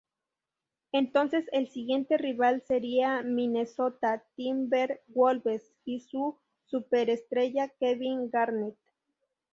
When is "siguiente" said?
1.69-2.17